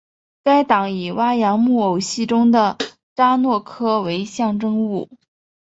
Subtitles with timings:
[0.43, 2.75] 该党以哇扬木偶戏中的
[3.15, 5.07] 查诺科为象征物。